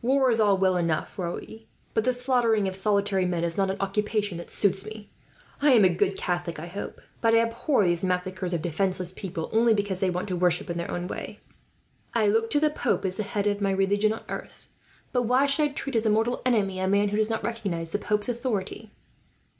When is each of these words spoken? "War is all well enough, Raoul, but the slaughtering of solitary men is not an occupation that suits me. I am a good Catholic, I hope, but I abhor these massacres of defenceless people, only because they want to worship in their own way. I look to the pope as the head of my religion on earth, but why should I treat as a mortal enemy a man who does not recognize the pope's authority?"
"War 0.00 0.30
is 0.30 0.40
all 0.40 0.56
well 0.56 0.78
enough, 0.78 1.18
Raoul, 1.18 1.40
but 1.92 2.04
the 2.04 2.12
slaughtering 2.14 2.66
of 2.66 2.74
solitary 2.74 3.26
men 3.26 3.44
is 3.44 3.58
not 3.58 3.70
an 3.70 3.76
occupation 3.80 4.38
that 4.38 4.48
suits 4.50 4.86
me. 4.86 5.10
I 5.60 5.72
am 5.72 5.84
a 5.84 5.90
good 5.90 6.16
Catholic, 6.16 6.58
I 6.58 6.68
hope, 6.68 7.02
but 7.20 7.34
I 7.34 7.40
abhor 7.40 7.84
these 7.84 8.02
massacres 8.02 8.54
of 8.54 8.62
defenceless 8.62 9.12
people, 9.12 9.50
only 9.52 9.74
because 9.74 10.00
they 10.00 10.08
want 10.08 10.28
to 10.28 10.36
worship 10.36 10.70
in 10.70 10.78
their 10.78 10.90
own 10.90 11.06
way. 11.06 11.40
I 12.14 12.28
look 12.28 12.48
to 12.52 12.60
the 12.60 12.70
pope 12.70 13.04
as 13.04 13.16
the 13.16 13.24
head 13.24 13.46
of 13.46 13.60
my 13.60 13.72
religion 13.72 14.14
on 14.14 14.22
earth, 14.30 14.68
but 15.12 15.24
why 15.24 15.44
should 15.44 15.64
I 15.64 15.68
treat 15.74 15.96
as 15.96 16.06
a 16.06 16.08
mortal 16.08 16.40
enemy 16.46 16.80
a 16.80 16.88
man 16.88 17.10
who 17.10 17.18
does 17.18 17.28
not 17.28 17.44
recognize 17.44 17.92
the 17.92 17.98
pope's 17.98 18.30
authority?" 18.30 18.90